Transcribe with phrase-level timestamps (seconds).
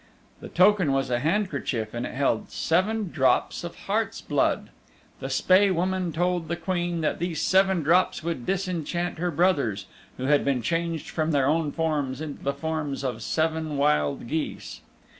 [0.39, 4.71] The token was a handkerchief and it held seven drops of heart's blood.
[5.19, 9.85] The Spae Woman told the Queen that these seven drops would disenchant her brothers
[10.17, 14.81] who had been changed from their own forms into the forms of seven wild geese.